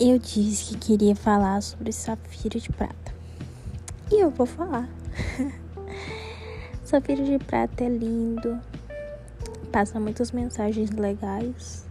[0.00, 3.14] eu disse que queria falar sobre Safira de Prata.
[4.10, 4.88] E eu vou falar.
[6.82, 8.58] Safira de Prata é lindo,
[9.70, 11.86] passa muitas mensagens legais,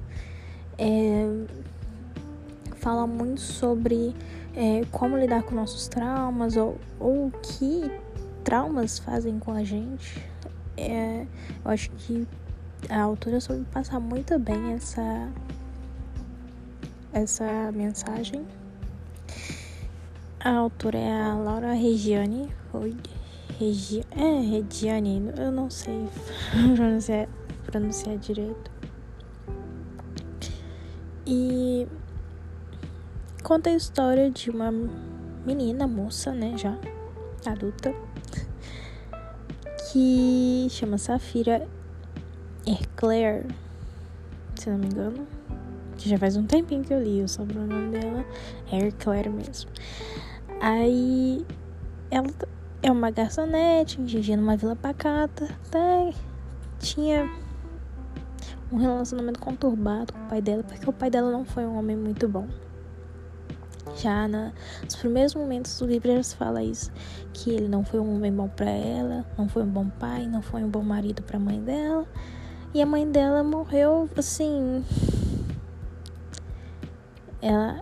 [0.76, 1.46] é,
[2.78, 4.16] fala muito sobre
[4.56, 7.92] é, como lidar com nossos traumas ou, ou o que
[8.44, 10.20] traumas fazem com a gente.
[10.76, 11.28] É,
[11.64, 12.28] eu acho que
[12.90, 15.30] a autora soube passar muito bem essa
[17.14, 18.46] essa mensagem.
[20.40, 22.50] A autora é a Laura Regiane.
[23.60, 26.08] Regi, é, Regiane, eu não sei
[26.76, 27.28] pronunciar,
[27.66, 28.72] pronunciar direito.
[31.28, 31.86] E
[33.44, 34.72] conta a história de uma
[35.46, 36.78] menina, moça, né, já
[37.46, 37.94] adulta,
[39.92, 41.68] que chama Safira
[42.66, 43.46] Eclair,
[44.56, 45.39] se não me engano
[46.00, 48.26] que já faz um tempinho que eu li, o sobrenome dela
[48.72, 49.70] é Claire mesmo.
[50.62, 51.46] Aí
[52.10, 52.28] ela
[52.82, 56.14] é uma garçonete, vivia numa vila pacata, até
[56.80, 57.30] tinha
[58.72, 61.98] um relacionamento conturbado com o pai dela, porque o pai dela não foi um homem
[61.98, 62.48] muito bom.
[63.98, 66.90] Já na, nos primeiros momentos do livro ela fala isso,
[67.34, 70.42] que ele não foi um homem bom para ela, não foi um bom pai, não
[70.42, 72.08] foi um bom marido para a mãe dela.
[72.74, 74.86] E a mãe dela morreu assim,
[77.42, 77.82] ela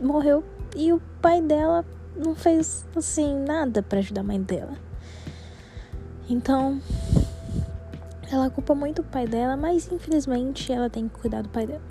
[0.00, 1.84] morreu e o pai dela
[2.16, 4.74] não fez assim nada para ajudar a mãe dela.
[6.28, 6.80] Então,
[8.30, 11.82] ela culpa muito o pai dela, mas infelizmente ela tem que cuidar do pai dela.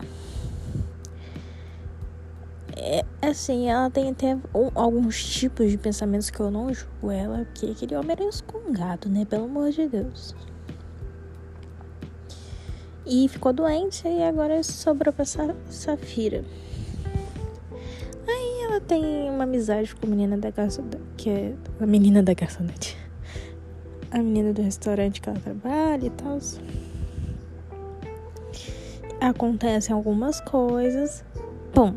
[2.78, 4.38] É assim, ela tem até
[4.76, 9.26] alguns tipos de pensamentos que eu não julgo ela, porque aquele homem era escongado, né?
[9.26, 10.36] Pelo amor de Deus.
[13.06, 16.44] E ficou doente e agora sobrou pra Safira.
[18.28, 22.34] Aí ela tem uma amizade com a menina da garçonete, que é a menina da
[22.34, 22.98] garçonete.
[24.10, 26.40] A menina do restaurante que ela trabalha e tal.
[29.22, 31.24] Acontecem algumas coisas.
[31.74, 31.94] Bom,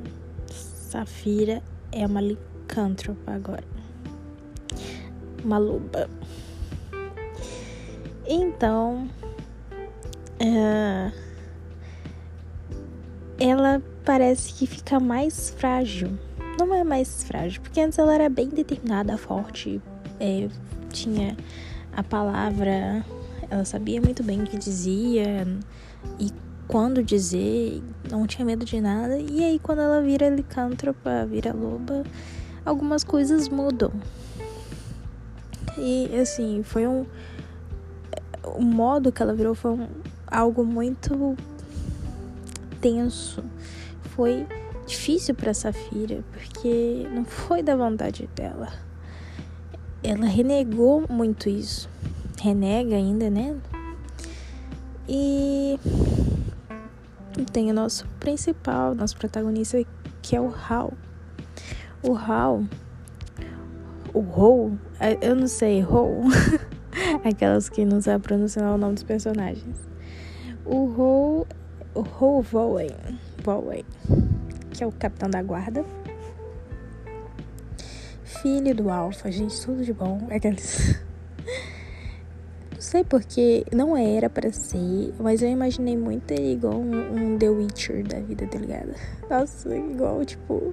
[0.51, 3.65] Safira é uma licântropa agora.
[5.43, 6.09] Uma loba.
[8.27, 9.09] Então,
[10.43, 11.13] uh,
[13.39, 16.19] ela parece que fica mais frágil.
[16.59, 19.81] Não é mais frágil, porque antes ela era bem determinada, forte,
[20.19, 20.49] é,
[20.91, 21.37] tinha
[21.97, 23.05] a palavra,
[23.49, 25.47] ela sabia muito bem o que dizia
[26.19, 26.33] e
[26.69, 29.19] quando dizer, não tinha medo de nada.
[29.19, 32.05] E aí, quando ela vira licântropa, vira loba,
[32.65, 33.91] algumas coisas mudam.
[35.79, 37.07] E assim, foi um.
[38.45, 39.89] O modo que ela virou foi um,
[40.31, 41.37] algo muito
[42.81, 43.45] tenso.
[44.15, 44.47] Foi
[44.87, 48.69] difícil para Safira, porque não foi da vontade dela.
[50.03, 51.89] Ela renegou muito isso.
[52.41, 53.57] Renega ainda, né?
[55.09, 55.79] E
[57.53, 59.83] tem o nosso principal, nosso protagonista,
[60.23, 60.93] que é o Hal.
[62.03, 62.63] O Hal,
[64.15, 64.79] o Hou,
[65.21, 66.23] eu não sei, Hou,
[67.25, 69.89] aquelas que não sabem pronunciar o nome dos personagens
[70.69, 71.47] o Ho,
[71.95, 72.91] o Ho Vowen,
[73.43, 73.85] Vowen,
[74.71, 75.85] que é o capitão da guarda.
[78.23, 80.27] Filho do Alpha, gente, tudo de bom.
[80.29, 81.01] É aqueles.
[82.75, 87.37] Não sei porque não era para ser, mas eu imaginei muito ele igual um, um,
[87.37, 88.95] The Witcher da vida, tá ligado?
[89.29, 90.71] Nossa, igual, tipo,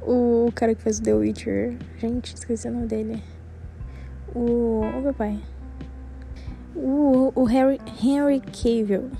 [0.00, 1.76] o cara que fez o The Witcher.
[1.98, 3.22] Gente, esqueci o nome dele.
[4.34, 4.80] O.
[4.96, 5.38] O meu pai.
[6.74, 9.10] O, o Harry, Henry Cavill.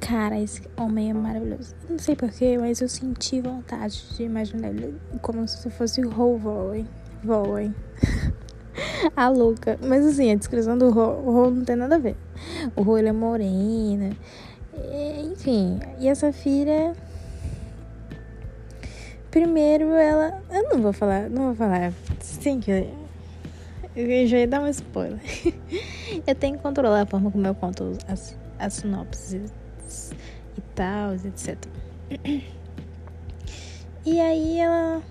[0.00, 1.74] Cara, esse homem é maravilhoso.
[1.88, 6.36] Não sei porquê, mas eu senti vontade de imaginar ele como se fosse o Ho
[7.22, 7.74] Voen.
[9.16, 9.78] a louca.
[9.82, 12.16] Mas assim, a descrição do Ho, não tem nada a ver.
[12.76, 14.10] O Ho, ele é morena.
[15.24, 16.92] Enfim, e essa filha...
[19.30, 20.42] Primeiro, ela...
[20.50, 21.92] Eu não vou falar, não vou falar.
[22.20, 22.86] Sim, que
[23.96, 25.20] eu já ia dar um spoiler.
[26.26, 29.52] eu tenho que controlar a forma como eu conto as, as sinopses
[30.56, 31.56] e tal, etc.
[34.04, 35.02] E aí ela.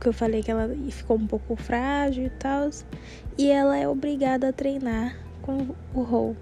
[0.00, 2.70] Que eu falei que ela ficou um pouco frágil e tal.
[3.36, 6.36] E ela é obrigada a treinar com o Rol.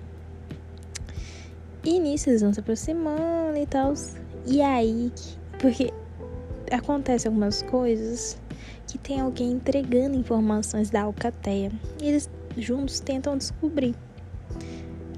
[1.84, 3.94] E nisso eles vão se aproximando e tal.
[4.46, 5.12] E aí.
[5.58, 5.92] Porque
[6.70, 8.39] acontecem algumas coisas
[8.86, 11.70] que tem alguém entregando informações da Alcateia.
[12.00, 13.94] E eles juntos tentam descobrir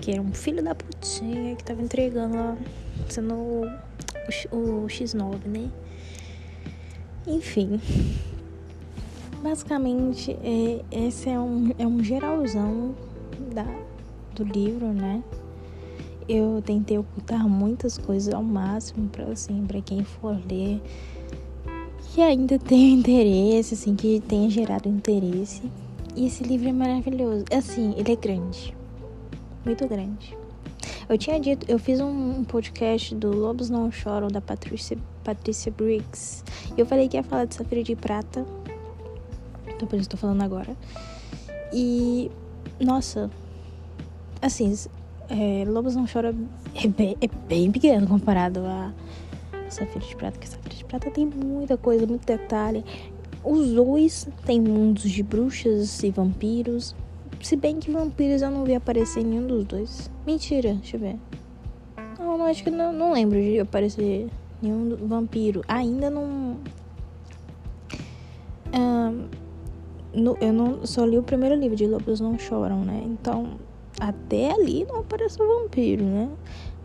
[0.00, 2.56] que era um filho da putinha que tava entregando lá,
[3.08, 3.66] sendo o,
[4.50, 5.70] o, o X9, né?
[7.26, 7.80] Enfim.
[9.40, 12.94] Basicamente, é, esse é um, é um geralzão
[13.54, 13.66] da,
[14.34, 15.22] do livro, né?
[16.28, 20.80] Eu tentei ocultar muitas coisas ao máximo para assim, para quem for ler
[22.12, 25.62] que ainda tenha interesse, assim, que tenha gerado interesse.
[26.14, 27.46] E esse livro é maravilhoso.
[27.50, 28.76] Assim, ele é grande.
[29.64, 30.36] Muito grande.
[31.08, 36.44] Eu tinha dito, eu fiz um, podcast do Lobos Não Choram, da Patrícia, Patrícia Briggs.
[36.76, 38.44] E eu falei que ia falar de Safira de Prata.
[39.66, 40.76] Então por isso estou falando agora.
[41.72, 42.30] E,
[42.78, 43.30] nossa,
[44.42, 44.74] assim,
[45.30, 46.34] é, Lobos Não Choram
[46.74, 48.92] é bem, é bem pequeno comparado a
[49.72, 52.84] Safira de Prata, que Safira de Prata tem muita coisa, muito detalhe.
[53.44, 56.94] Os dois têm mundos de bruxas e vampiros.
[57.40, 60.10] Se bem que vampiros eu não vi aparecer em nenhum dos dois.
[60.24, 61.16] Mentira, deixa eu ver.
[62.18, 64.28] Não, não acho que não, não lembro de aparecer
[64.62, 65.62] nenhum vampiro.
[65.66, 66.56] Ainda não.
[68.72, 69.28] Um,
[70.14, 73.02] no, eu não só li o primeiro livro de Lobos Não Choram, né?
[73.04, 73.58] Então,
[73.98, 76.28] até ali não apareceu vampiro, né?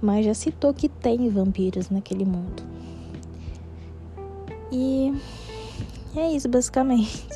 [0.01, 2.76] Mas já citou que tem vampiros naquele mundo.
[4.71, 5.13] E
[6.15, 7.27] é isso basicamente.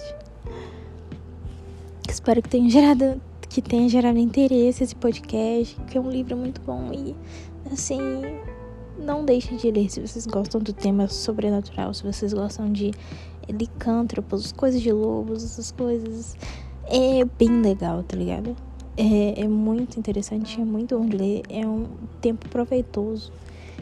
[2.09, 6.61] Espero que tenha gerado que tenha gerado interesse esse podcast, que é um livro muito
[6.61, 7.13] bom e
[7.69, 7.99] assim,
[8.97, 12.91] não deixem de ler se vocês gostam do tema sobrenatural, se vocês gostam de
[13.49, 16.37] licântropos, coisas de lobos, essas coisas.
[16.85, 18.55] É bem legal, tá ligado?
[18.97, 21.87] É, é muito interessante, é muito bom de ler, é um
[22.21, 23.31] tempo proveitoso.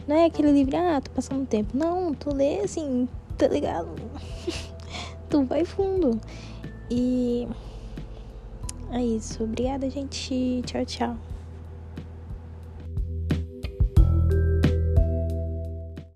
[0.06, 1.76] Não é aquele livro, ah, tô passando tempo.
[1.76, 3.08] Não, tu lê assim,
[3.40, 3.88] tá ligado?
[5.30, 6.20] tu vai fundo.
[6.90, 7.48] E
[8.92, 9.44] é isso.
[9.44, 10.62] Obrigada, gente.
[10.66, 11.29] Tchau, tchau.